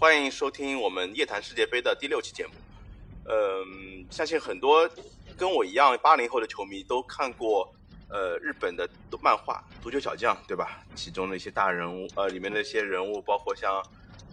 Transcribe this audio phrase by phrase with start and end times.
[0.00, 2.52] 欢迎收听我们夜谈世界杯的第六期节目。
[3.26, 4.88] 嗯，相信很多
[5.36, 7.70] 跟我一样八零后的球迷都看过
[8.08, 8.88] 呃日本的
[9.22, 10.82] 漫画《足球小将》，对吧？
[10.94, 13.74] 其中的一些大人物，呃，里面的一些人物，包括像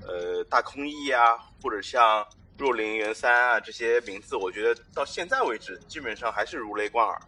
[0.08, 2.26] 呃大空翼啊，或者像
[2.58, 7.20] 若林元三啊这些名字，我觉得到现在为止基本上还是如雷贯耳。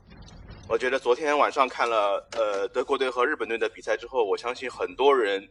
[0.69, 5.45] 我觉得昨天晚上看了呃德国队和日本队的比赛之后，我相信很多人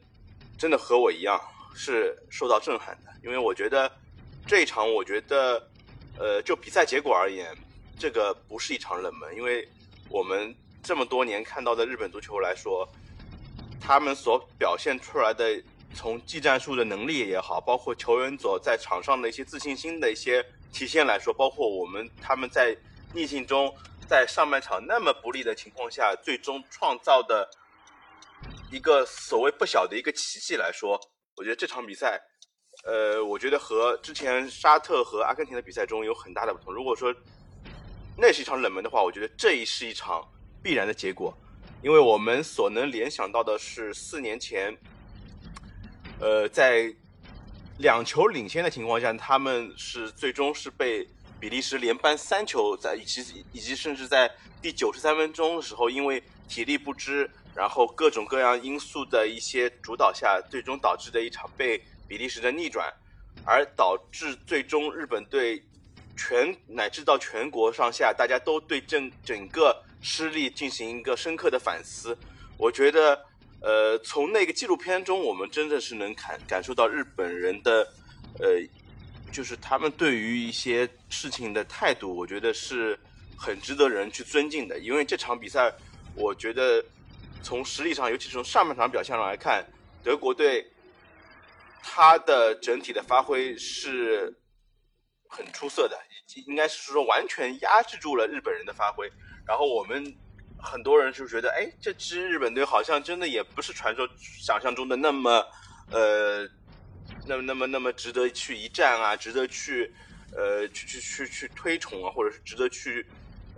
[0.56, 1.38] 真的和我一样。
[1.78, 3.90] 是受到震撼的，因为我觉得
[4.48, 5.70] 这一场，我觉得，
[6.18, 7.56] 呃，就比赛结果而言，
[7.96, 9.66] 这个不是一场冷门，因为
[10.10, 12.86] 我们这么多年看到的日本足球来说，
[13.80, 15.62] 他们所表现出来的
[15.94, 22.76] 从技战术的能力也好，包括球员所在场上的一些自信心的一些体现来说，包括我们他们在
[23.14, 23.72] 逆境中，
[24.08, 27.48] 在上半场那么不利的情况下，最终创造的
[28.72, 31.00] 一个所谓不小的一个奇迹来说。
[31.38, 32.20] 我觉得这场比赛，
[32.84, 36.74] 呃，我觉得和之前沙特和阿根廷的比赛中有很大的不同。
[36.74, 37.14] 如果说
[38.16, 40.20] 那是一场冷门的话，我觉得这一是一场
[40.60, 41.32] 必然的结果，
[41.80, 44.76] 因为我们所能联想到的是四年前，
[46.18, 46.92] 呃，在
[47.78, 51.06] 两球领先的情况下，他们是最终是被
[51.38, 54.28] 比利时连扳三球，在以及以及甚至在
[54.60, 57.30] 第九十三分钟的时候，因为体力不支。
[57.58, 62.88] 然后各种各样因素的一些主导下，最终导致的一场被比利时的逆转，
[63.44, 65.60] 而导致最终日本队
[66.16, 72.16] 全乃至到全国上下，大家都对整整个失利进行一个深刻的反思。
[72.56, 73.26] 我觉得，
[73.60, 77.92] 呃，从那个纪录片中，我们真的是能感感受到日本人的，
[78.38, 78.62] 呃，
[79.32, 82.96] 就是他们对于一些事情的态度，我觉得是
[83.36, 84.78] 很值得人去尊敬的。
[84.78, 85.74] 因为这场比赛，
[86.14, 86.80] 我觉得。
[87.42, 89.64] 从实力上，尤其是从上半场表现上来看，
[90.04, 90.70] 德国队
[91.82, 94.34] 他的整体的发挥是
[95.28, 95.98] 很出色的，
[96.46, 99.10] 应该是说完全压制住了日本人的发挥。
[99.46, 100.14] 然后我们
[100.58, 105.46] 很多人就觉得，哎，这支日本队好像真的也不是传说想象中的那么
[105.90, 106.46] 呃，
[107.26, 109.94] 那么那么那么值得去一战啊，值得去
[110.36, 113.06] 呃去去去去推崇啊，或者是值得去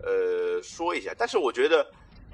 [0.02, 1.12] 呃说一下。
[1.18, 1.90] 但是我觉得。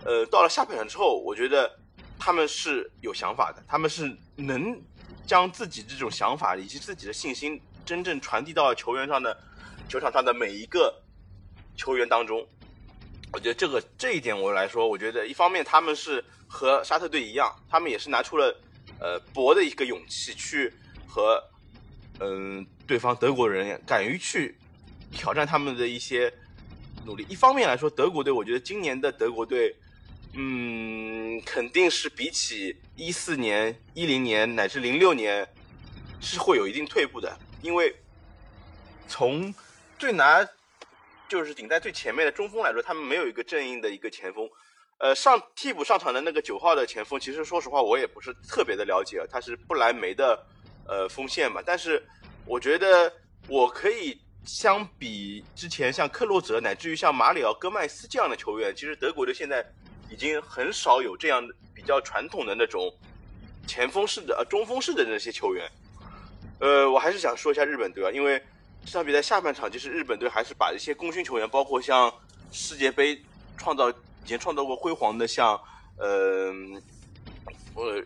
[0.07, 1.69] 呃，到了下半场之后，我觉得
[2.17, 4.81] 他们是有想法的，他们是能
[5.27, 9.37] 将自己这种想法以及自己的信心真正传递到球员上的
[9.89, 10.95] 球场上的每一个
[11.75, 12.47] 球员当中。
[13.33, 18.57] 我觉得这个这一点我来说，我觉得一方面他们是和沙特队一样，他们也是拿出了
[19.01, 20.73] 呃搏的一个勇气去
[21.05, 21.43] 和
[22.21, 24.57] 嗯对方德国人敢于去
[25.11, 26.33] 挑战他们的一些
[27.05, 27.27] 努力。
[27.29, 29.75] 一方面来说，德国队，我觉得今年的德国队。
[30.39, 35.49] 嗯，肯定是比起一四年、一零年乃至零六年，
[36.21, 37.35] 是会有一定退步的。
[37.63, 37.97] 因为
[39.09, 39.55] 从
[39.99, 40.47] 最拿
[41.27, 44.47] 就是顶在最前面的中锋来说，他们没有一个正印的一个前锋。
[44.99, 50.39] 呃，上替补上场的那个九号的前锋，其实说实话我也不是特别的了解，他是不来梅的
[50.87, 51.63] 呃锋线嘛。
[51.65, 52.07] 但是
[52.45, 53.11] 我觉得
[53.49, 59.65] 我可以相比之前像克洛泽乃至于像马里奥戈麦斯这样的球员，其实德国队现在。
[60.11, 62.93] 已经很少有这样的比较传统的那种
[63.67, 65.71] 前锋式的、呃中锋式的那些球员。
[66.59, 68.43] 呃，我还是想说一下日本队啊，因为
[68.85, 72.13] 这场比赛下半场，其实日本队还是把一些功勋球员，包括像
[72.51, 73.21] 世界杯
[73.59, 73.95] 创造以
[74.27, 75.61] 前创造过辉煌的，像
[75.99, 76.53] 呃，
[77.75, 78.03] 我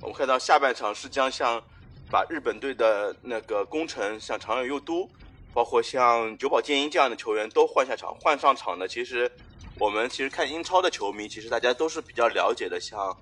[0.00, 1.62] 我们看到下半场是将像
[2.10, 5.10] 把日本队的那个功臣，像长远佑都，
[5.56, 9.30] 包括像久保建英这样的球员都换下场，换上场的其实。
[9.78, 13.14] 我们其实看英超的球迷，其实大家都是比较了解的，像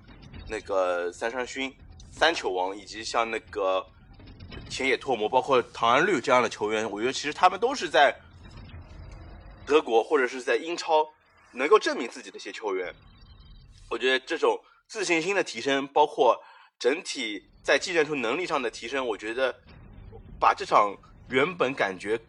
[0.47, 1.73] 那个三山勋
[2.11, 3.85] 三球王，以及像那个
[4.69, 8.15] 田野拓磨，包括唐安绿这样的球员，我觉得其实他们都是在
[9.65, 11.05] 德国或者是在英超
[11.51, 12.93] 能够证明自己的一些球员。
[13.89, 14.57] 我觉得这种
[14.87, 16.41] 自信心的提升，包括
[16.79, 19.53] 整体在技战术能力上的提升，我觉得
[20.39, 20.95] 把这场
[21.29, 22.19] 原本感觉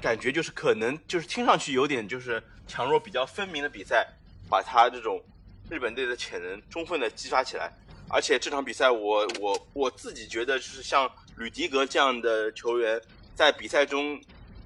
[0.00, 2.42] 感觉就是可能就是听上去有点就是。
[2.68, 4.04] 强弱比较分明的比赛，
[4.50, 5.22] 把他这种
[5.70, 7.72] 日本队的潜能充分的激发起来。
[8.08, 13.00] 而且这场比赛，我我我自己觉得，就是像吕迪格这样的球员，
[13.36, 14.20] 在比赛中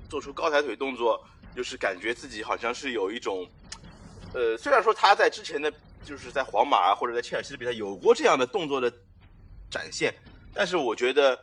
[0.08, 1.22] 做出高抬腿动作，
[1.54, 3.46] 就是感觉自己好像是有一种，
[4.32, 5.70] 呃，虽然说他在之前的
[6.02, 8.90] 就是在皇马啊或者在切尔西的比赛有过这样的动作的
[9.70, 10.10] 展现，
[10.54, 11.38] 但是我觉得，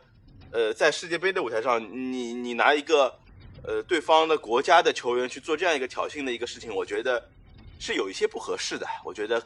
[0.52, 3.18] 呃，在世界杯的舞台上，你你拿一个。
[3.64, 7.28] 呃，对方的国家的球员去做这样一个挑衅的一个事情，我觉得
[7.80, 8.86] 是有一些不合适的。
[9.04, 9.44] 我觉得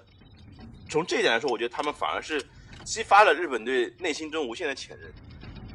[0.88, 2.40] 从这一点来说，我觉得他们反而是
[2.84, 5.10] 激发了日本队内心中无限的潜能。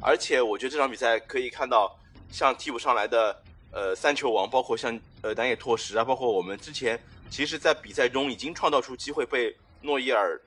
[0.00, 1.98] 而且我觉得这场比赛可以看到，
[2.30, 3.42] 像替补上来的
[3.72, 6.98] 呃三球王，包括像呃南野拓实啊，包括我们之前
[7.28, 10.40] 其实，在比赛中已经创造出机会被诺伊尔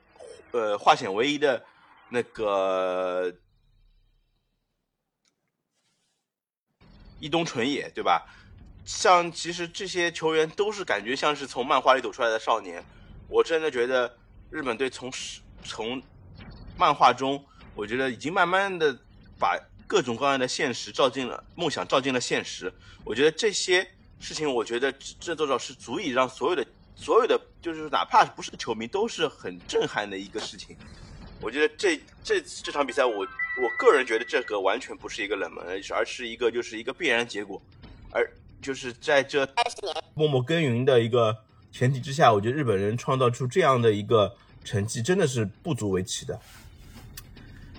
[0.52, 1.62] 呃化险为夷的
[2.08, 3.30] 那个
[7.22, 8.22] 伊东纯也，对吧？
[8.84, 12.84] 像其实这些球员都是感觉像是从漫画里走出来的少年。
[13.28, 14.14] 我真的觉得
[14.50, 15.10] 日本队从
[15.64, 16.02] 从
[16.76, 17.42] 漫画中，
[17.74, 18.94] 我觉得已经慢慢的。
[19.38, 19.58] 把
[19.88, 22.72] 各种各样的现实照进了梦想，照进了现实。
[23.04, 23.84] 我觉得这些
[24.20, 26.64] 事情，我觉得这多少是足以让所有的
[26.94, 30.76] 所有的，就是哪怕不是球迷，都是很震撼的一个事情。
[31.42, 37.60] 我觉得这这这场比赛，我我个人觉得这个完全不是一个冷门，而是一个就是一个必然结果。
[38.12, 38.30] 而
[38.60, 39.46] 就是在这
[40.14, 41.36] 默默耕耘的一个
[41.72, 46.40] 前提之下，我觉得日本人创造出这样的一个成绩，真的是不足为奇的。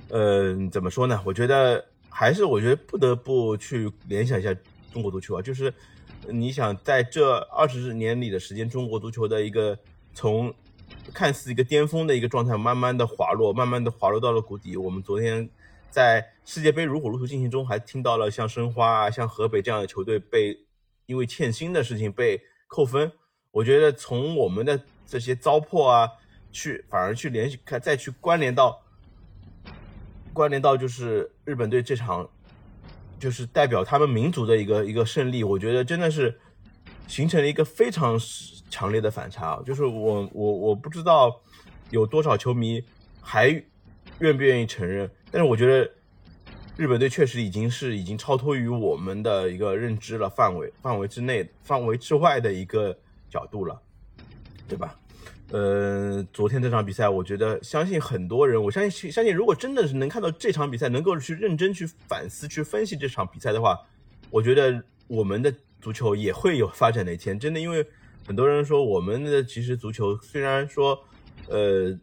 [0.09, 1.21] 嗯，怎么说呢？
[1.25, 4.53] 我觉得还是，我觉得不得不去联想一下
[4.91, 5.41] 中国足球啊。
[5.41, 5.73] 就是
[6.27, 9.77] 你想在这二十年里的时间，中国足球的一个
[10.13, 10.53] 从
[11.11, 14.77] 看似一个巅峰的一个状态，慢慢的滑落，慢慢的滑落到了谷底。
[14.77, 15.49] 我们昨天
[15.89, 20.59] 在世界杯如火如荼进行中，还听到了像申花啊、像河北这样的球队被
[21.05, 23.11] 因为欠薪的事情被扣分。
[23.51, 26.09] 我觉得从我们的这些糟粕啊，
[26.51, 28.81] 去反而去联系看，再去关联到。
[30.33, 32.27] 关联到就是日本队这场，
[33.19, 36.39] 就是代表他们民族的一个一个胜利，我觉得真的是
[37.07, 38.19] 形成了一个非常
[38.73, 39.61] 强烈的反差啊。
[39.63, 41.39] 就是我我我不知道
[41.91, 42.83] 有多少球迷
[43.21, 43.49] 还
[44.17, 45.89] 愿不愿意承认，但是我觉得
[46.75, 52.97] 日本队确实已经是已经超脱于我们的一个认知了范围范围之内范围之外的一个
[53.29, 53.79] 角度了，
[54.67, 54.99] 对吧？
[55.51, 63.79] 呃，昨天这场比赛，我觉得相信很多人，我相信相信，如果真的是能看到这场比赛，能够去认真去反思、去分析这场比赛的话，
[64.31, 67.37] 我觉得我们的足球也会有发展的一天。
[67.37, 67.85] 真的，因为
[68.25, 70.97] 很多人说我们的其实足球虽然说
[71.49, 71.97] 呃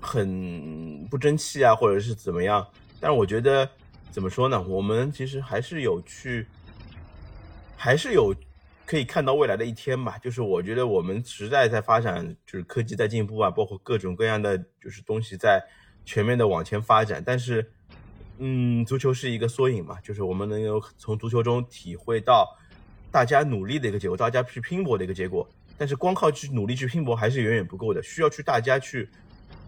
[0.00, 2.66] 很不争气啊，或者是怎么样，
[3.00, 3.68] 但我觉得
[4.10, 4.62] 怎么说呢？
[4.62, 6.46] 我们其实还是有去，
[7.76, 8.34] 还是有。
[8.84, 15.64] 可以看到未来的一天吧，就是我觉得我们时代在发展，就是科技在进步啊，包括各种各样的就是东西在
[16.04, 17.22] 全面的往前发展。
[17.24, 17.72] 但是，
[18.36, 22.46] 嗯，足球是一个缩影嘛，就是我们能有从足球中体会到
[23.12, 25.48] 大家努力的一个结果，大家去拼搏的一个结果。
[25.78, 29.08] 但是光靠去努力去拼搏还是远远不够的，需要去大家去，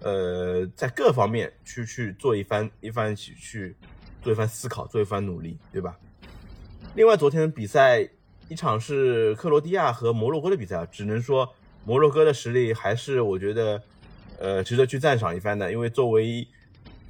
[0.00, 3.76] 呃，在各方面去去做一番一番去去
[4.22, 5.96] 做一番思考，做一番努力，对吧？
[6.96, 8.08] 另外，昨天比赛。
[8.46, 11.50] 一场是克罗地亚和摩洛哥的比赛，只能说
[11.82, 13.82] 摩洛哥的实力还是我觉得，
[14.38, 15.72] 呃，值得去赞赏一番的。
[15.72, 16.46] 因为作为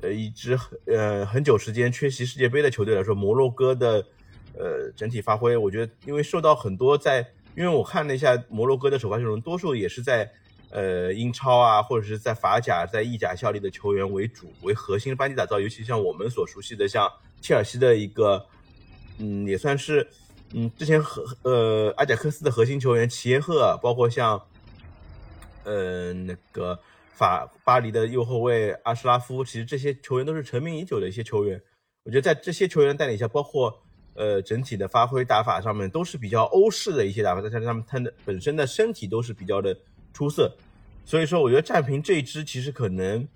[0.01, 0.57] 呃一支
[0.87, 4.07] 呃很久时间缺席世界杯的球队来说，摩洛哥的
[4.59, 10.31] 呃整体发挥，我觉得因为受到很多在，因为我看了一下摩洛哥的首发阵容，多数也是在
[10.71, 17.11] 呃英超啊或者是在法甲、在意甲效力的球员为主为核心班底打造，尤其像我们所熟悉的像
[17.41, 18.47] 切尔西的一个，
[19.19, 20.09] 嗯，也算是。
[20.57, 24.41] 嗯，之前和呃阿贾克斯的核心球员齐耶赫，包括像，
[25.65, 26.79] 呃那个
[27.13, 31.61] 法巴黎的右后卫阿什拉夫，其实这些球员都是成名已久的一些球员。
[32.05, 33.83] 我觉得在这些球员的带领下，包括
[34.15, 39.77] 呃整体的发挥打法上面都是比较欧式的一些打法，再加上他们他的本身的身体都是比较的
[40.13, 40.51] 出色。
[41.05, 43.27] 所以说，我觉得战平这一支其实可能，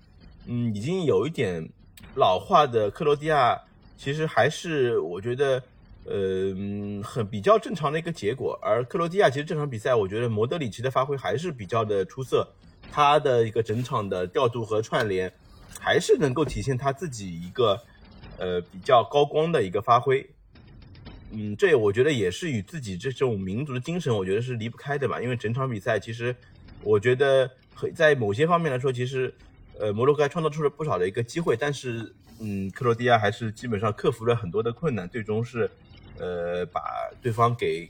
[0.47, 1.69] 嗯，已经有一点
[2.15, 3.59] 老化的克罗地亚，
[3.97, 5.61] 其实还是我觉得。
[6.05, 6.55] 呃，
[7.03, 8.57] 很比较正常的一个结果。
[8.63, 12.47] 而克罗地亚其实这场比赛，我觉得莫德里奇的发挥还是比较的出色，
[12.91, 15.31] 他的一个整场的调度和串联，
[15.79, 17.79] 还是能够体现他自己一个
[18.39, 20.27] 呃比较高光的一个发挥。
[21.31, 25.21] 嗯，这我觉得也是与自己这种民族的精神，我觉得是离不开的吧。
[25.21, 26.35] 因为整场比赛其实，
[26.83, 27.49] 我觉得
[27.95, 29.33] 在某些方面来说，其实
[29.79, 35.69] 呃摩洛哥创造出了不少的一个机会，但是嗯克罗地亚还是基本上克服了很多的困难，最终是。
[36.21, 36.81] 呃，把
[37.21, 37.89] 对方给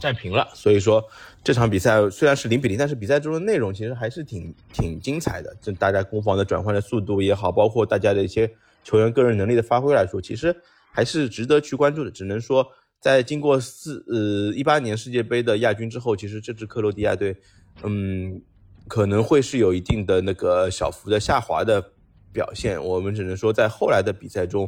[0.00, 1.06] 战平了，所以说
[1.44, 5.54] 这场比赛虽然是零比零，但是比赛中的内容其实还是挺挺精彩的。
[5.60, 8.50] 这大家攻防的转换的速度也好，包括大家的一些
[8.84, 10.56] 球员个人能力的发挥来说，其实
[10.92, 12.10] 还是值得去关注的。
[12.10, 12.66] 只能说，
[13.00, 17.36] 在经过四呃一八年世界杯的亚军之后，其实这支克罗地亚队，
[17.82, 18.40] 嗯，
[18.86, 21.92] 可能会是有一定的那个小幅的下滑的
[22.32, 22.82] 表现。
[22.82, 24.62] 我们只能说，在后来的比赛中，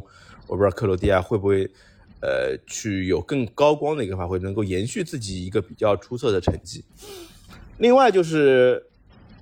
[0.47, 1.69] 我不知道克罗地亚会不会。
[2.23, 6.85] 呃，去有更高光的一个发挥，能够延续自己一个比较出色的成绩。
[7.79, 8.85] 另外就是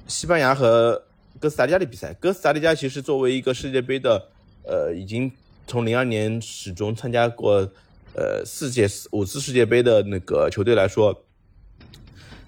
[0.07, 1.03] 西班牙和
[1.41, 2.13] 哥斯达黎加的比赛。
[2.13, 4.29] 哥斯达黎加其实作为一个世界杯的，
[4.63, 5.29] 呃，已经
[5.69, 7.71] 从零二年始终参加过，
[8.13, 11.23] 呃，四届五次世界杯的那个球队来说，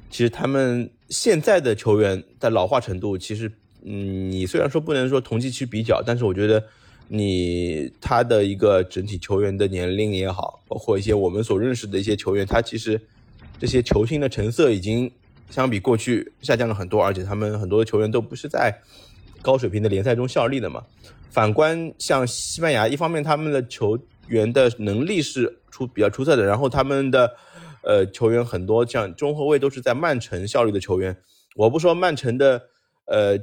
[0.10, 3.50] 其实他们现在的球员的老化程度，其实，
[3.86, 6.62] 嗯，你虽然说不能说同期去比较，但是我觉得。
[7.14, 12.98] 你他的一个整体球员的年龄也好，包括一些我们所认识的一些球员，他其实
[13.60, 15.12] 这些球星的成色已经
[15.50, 18.74] 相比过去下降了很多，而且他们很多的球员都不是在
[19.42, 20.84] 高水平的联赛中效力的嘛。
[21.30, 27.36] 反观像西班牙，一方面他们的球员的能力是出比较出色的，然后他们的
[27.84, 31.18] 呃球员很多像中后卫都是在曼城效力的球员。
[31.56, 32.62] 我不说曼城的
[33.06, 33.38] 呃。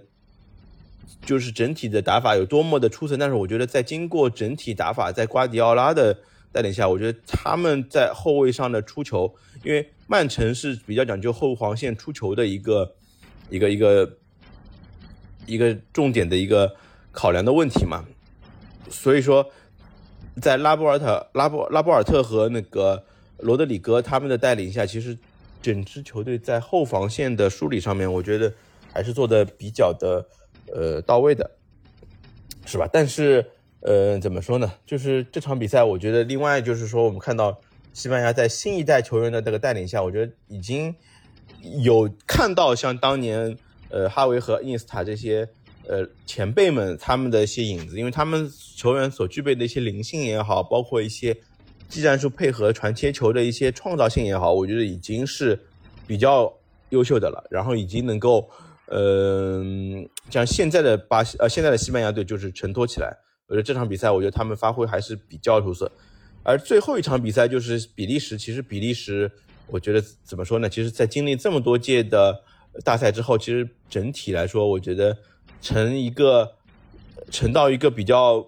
[1.24, 6.16] 就是整体的打法有多么的出色，但是我觉得在经过整体打法，在瓜迪奥拉的
[6.52, 12.94] 带领下，我觉得他们在后卫上的出球，因为曼城是比较讲究后防线出球的一个
[13.50, 14.18] 一个一个
[15.48, 16.76] 一个重点的一个
[17.10, 18.04] 考量的问题嘛，
[18.88, 19.50] 所以说
[20.40, 23.02] 在拉波尔特、拉波拉波尔特和那个
[23.38, 25.18] 罗德里戈他们的带领下，其实
[25.60, 28.52] 整支球队在后防线的梳理上面，我觉得
[28.92, 30.24] 还是做的比较的。
[30.70, 31.50] 呃，到位的，
[32.66, 32.86] 是吧？
[32.92, 33.42] 但是，
[33.80, 34.70] 呃，怎么说呢？
[34.84, 37.58] 就是这场比赛，我觉得另外就是说，我们看到
[37.94, 40.94] 西班牙在新一代球员的这个带领下，我觉得已经
[41.82, 43.56] 有看到像当年
[43.90, 45.48] 呃哈维和伊涅斯塔这些
[45.86, 51.36] 呃前辈们他们的一些影子，因为他们球员所具备的一些灵性也好，包括一些
[51.88, 55.58] 技战术配合传切球的一些创造性也好，我觉得已经是
[56.06, 56.52] 比较
[56.90, 58.48] 优秀的了，然后已经能够。
[58.90, 63.14] 嗯，像现在的巴西，呃，现在的西班牙队就是承托起来。
[63.46, 65.92] 我觉得这场比赛，我觉得他们发挥还是比较出色。
[66.42, 69.30] 而最后一场比赛就是比利时，其实比利时，
[69.66, 70.70] 我觉得怎么说呢？
[70.70, 72.42] 其实，在经历这么多届的
[72.84, 75.16] 大赛之后，其实整体来说，我觉得
[75.60, 76.52] 成一个
[77.30, 78.46] 成到一个比较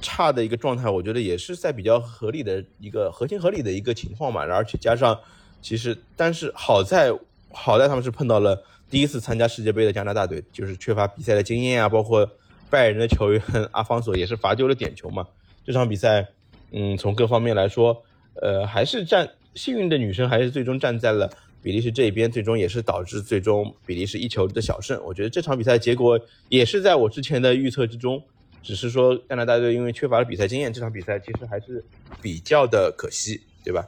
[0.00, 4.42] 差的一个状态，我觉得也是在比较合理的一个合情合理的一个情况嘛。
[4.42, 5.18] 而且加上，
[5.60, 7.12] 其实但是好在
[7.50, 8.64] 好在他们是碰到了。
[8.90, 12.28] 第一次参加世界杯的加拿大队，就是缺乏比赛的经验啊，包括
[12.68, 13.40] 拜仁的球员
[13.70, 15.28] 阿方索也是罚丢了点球嘛。
[15.64, 16.26] 这场比赛，
[16.72, 18.02] 嗯，从各方面来说，
[18.42, 21.30] 呃，还是站幸运的女生还是最终站在了
[21.62, 25.00] 比利时这一边，最终也是导致最终比利时一球的小胜。
[25.04, 28.22] 我觉得这场比赛结果也是在我之前的预测之中，
[28.62, 31.84] 只是说加拿大队因为缺乏了比赛经验，这场比赛其实还是
[32.22, 33.86] 比较的可惜，对吧？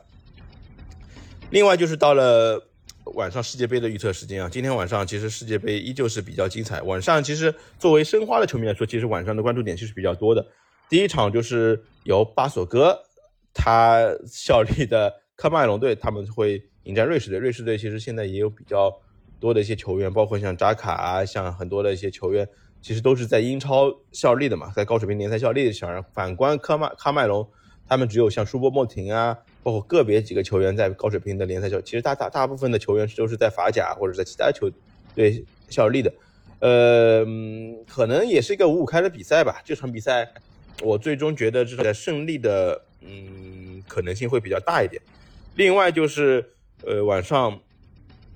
[1.50, 2.68] 另外就是到了。
[3.16, 6.80] 晚上世界杯的预测时间啊，今天晚上其实世界杯依旧是比较精彩。
[6.82, 10.46] 晚上其实作为申花的球迷来说，其实晚上的关注点其实比较多的。
[10.88, 12.96] 第一场就是由巴索戈
[13.52, 17.38] 他效力的科迈龙队，他们会迎战瑞士队。
[17.38, 18.92] 瑞士队其实现在也有比较
[19.38, 22.48] 多的一些球员，包括像扎卡啊，像很多的一些球员，
[22.80, 26.02] 其实都是在英超效力的嘛，在高水平联赛效力的小人。
[26.12, 27.48] 反观科迈科迈隆，
[27.88, 29.38] 他们只有像舒波莫廷啊。
[29.64, 34.68] 包括个别几个球员在高水平的联赛球，其实大大大部分的球员都是在法甲或者在其他球
[35.14, 36.12] 队效力的，
[36.58, 37.24] 呃，
[37.88, 39.62] 可能也是一个五五开的比赛吧。
[39.64, 40.28] 这场比赛，
[40.82, 45.00] 我最终觉得这场胜利的嗯可能性会比较大一点。
[45.54, 46.51] 另外就是
[46.86, 47.60] 呃晚上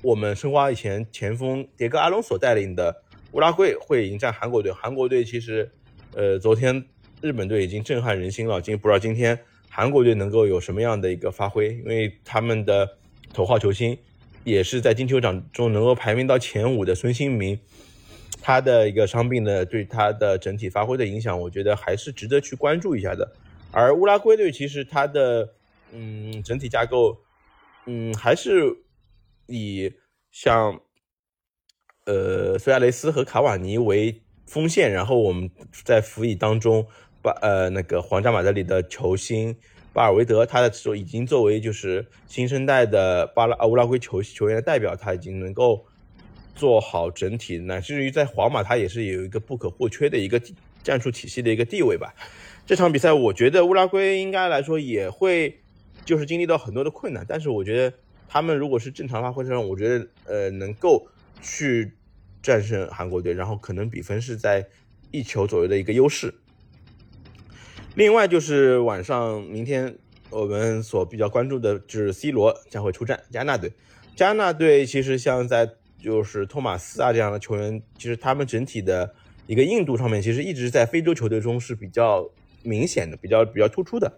[0.02, 4.72] 我们申花以前前锋迭戈阿隆索带领的乌拉圭会迎战韩国队。
[4.72, 5.70] 韩国队其实
[6.14, 6.84] 呃昨天
[7.20, 9.38] 日本队已经震撼人心了，今不知道今天。
[9.68, 11.68] 韩国队能够有什么样的一个发挥？
[11.68, 12.96] 因为他们的
[13.34, 13.98] 头号球星
[14.42, 17.58] 也是在金球奖中能够排名到前五的孙兴民，
[18.40, 23.30] 他的一个伤病呢，对他的整体发挥的影响，我觉得还是值得去关注一下的。
[23.70, 25.46] 而乌拉圭队其实他的
[25.92, 27.18] 嗯整体架构，
[27.86, 28.76] 嗯还是
[29.46, 29.92] 以
[30.30, 30.80] 像
[32.04, 35.50] 呃苏亚雷斯和卡瓦尼为锋线，然后我们
[35.84, 36.86] 在辅以当中。
[37.22, 39.56] 巴呃那个皇家马德里的球星
[39.92, 45.84] 巴尔维德，他的时候已经作为就是新生代的巴拉乌拉圭球球员的代表，他已经能够
[46.54, 50.40] 做好整体，乃至于在皇马他也是有一个不可或缺的一个
[50.84, 52.14] 战术体系的一个地位吧。
[52.64, 55.58] 这场比赛我觉得乌拉圭应该来说也会
[56.06, 57.94] 就是经历到很多的困难，但是我觉得
[58.26, 61.06] 他们如果是正常发挥上，我觉得呃能够
[61.42, 61.92] 去
[62.40, 64.66] 战胜韩国队，然后可能比分是在
[65.10, 66.32] 一球左右的一个优势。
[67.96, 69.98] 另外就是晚上，明天
[70.30, 73.72] 我们所比较关注的就是 C 罗将会出战加纳队。
[74.14, 79.14] 加纳队其实像在就是托马斯啊这样的球员，其实他们整体的
[79.46, 82.30] 一个硬度上面，其实一直在非洲球队中是比较
[82.62, 84.12] 明显的、比较比较突出的。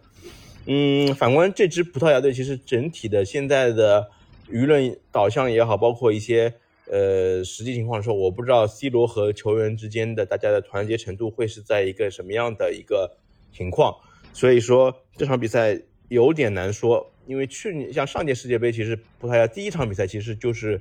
[0.70, 4.10] 嗯，反观这支葡萄牙队，其实整体的现在的
[4.50, 6.52] 舆论导向也好，包括一些
[6.90, 13.16] 呃实际情况的时候，我不知道 C 罗和球员之间的大家的团结程度会是在一个什么样的一个
[13.50, 13.96] 情况，
[14.34, 20.78] 所以说这场比赛有点难说，因为去年像上届世界杯，其实葡萄牙第一场比赛其实就是。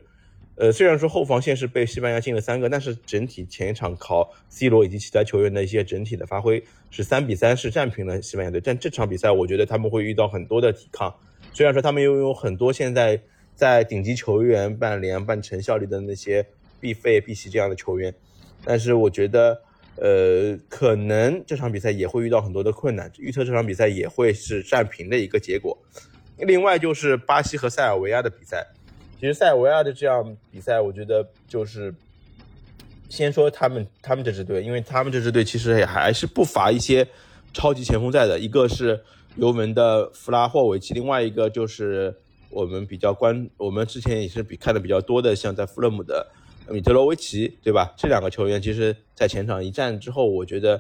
[0.60, 8.60] 呃，虽然说后防线是被西班牙进了三个，但是整体前一场靠 C 罗以及其他球员的一些整体的发挥是三比三是战平了西班牙队。
[8.60, 11.14] 但这场比赛，我觉得他们会遇到很多的抵抗。
[11.54, 13.22] 虽然说他们拥有很多现在
[13.54, 16.44] 在顶级球员半联半成效力的那些
[16.80, 18.12] 必费、毕西这样的球员，
[18.66, 19.62] 但是我觉得，
[19.98, 23.12] 呃，可能这场比赛也会遇到很多的困难。
[23.20, 25.78] 预测这场比赛也会是战平的一个结果。
[26.40, 28.66] 另外就是巴西和塞尔维亚的比赛。
[29.20, 31.92] 其实塞尔维亚的这样比赛，我觉得就是
[33.10, 37.08] 先说他们他们这支队，因为他们这支队其实也还是不乏一些
[37.52, 38.38] 超级前锋在的。
[38.40, 39.04] 一个是
[39.38, 42.16] 尤文的弗拉霍维奇，另外一个就是
[42.52, 46.28] 我们比较关，我们之前也是比看的比较多的，像在弗勒姆的
[46.70, 47.92] 米特罗维奇，对吧？
[47.98, 50.80] 这两个球员其实，在前场一战之后，我觉得，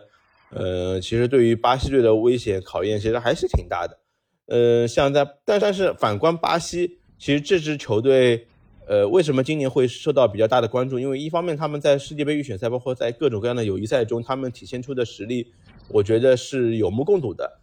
[0.51, 3.97] 呃，其实对于巴西队的危险考验，其实还是挺大的。
[4.45, 6.96] 呃，像在但但是反观巴西。
[7.19, 8.45] 其实这支球队，
[8.87, 10.99] 呃，为什么今年会受到比较大的关注？
[10.99, 15.47] 因为一方面他们在世界杯预选赛，包括在各种各样的友谊赛中，他们体现出的实力，
[15.89, 17.59] 我觉得是有目共睹的。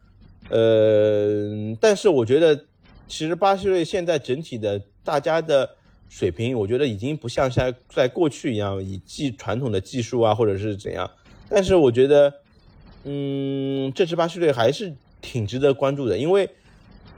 [0.51, 2.65] 呃，但是我觉得，
[3.07, 5.71] 其实巴西队现在整体的大家的
[6.09, 11.09] 水平，我觉得已经不像在在过去一样以技传统的技术啊，或者是怎样。
[11.49, 12.35] 但是我觉得，
[13.05, 14.93] 嗯，这支巴西队还是
[15.23, 16.51] 挺值得关注的，因为，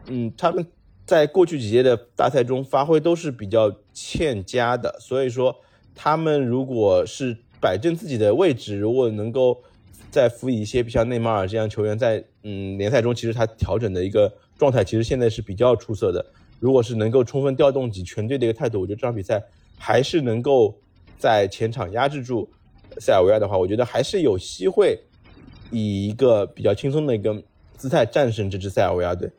[0.09, 0.65] 嗯，他们。
[1.07, 5.57] 在过去几届的大赛中，发挥都是比较欠佳的，所以说
[5.95, 9.63] 他们如果是摆正自己的位置，如果能够
[10.11, 16.25] 再辅以一些，像内马尔这样球员在嗯联赛中，其实他调整的一个状态，其实现在是比较出色的。
[16.59, 19.43] 如果是能够充分调动起全队的一个态度，我觉得这场比赛
[19.79, 20.77] 还是能够
[21.19, 22.49] 在前场压制住
[22.99, 24.99] 塞尔维亚的话，我觉得还是有机会
[25.71, 27.43] 以一个比较轻松的一个
[27.77, 29.31] 姿态战胜这支塞尔维亚队。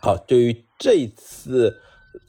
[0.00, 1.76] 好，对于这一次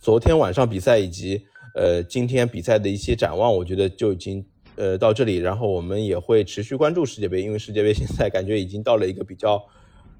[0.01, 4.43] 昨天晚上比赛以及呃今天比赛的一些展望，我觉得就已经
[4.75, 5.37] 呃到这里。
[5.37, 9.63] 然后我们也会持续关注世界杯，因为世界杯 现在感觉已经到了一个比较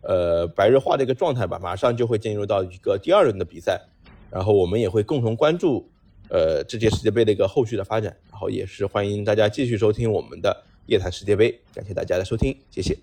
[0.03, 3.81] 呃白热化的一个状态吧，马上就会进入到一个第二轮的比赛。
[4.29, 5.89] 然后我们也会共同关注
[6.29, 8.15] 呃这届世界杯的一个后续的发展。
[8.29, 12.95] 然后也是欢迎大家继续收听我们的夜谈世界杯，感谢大家的收听，谢谢。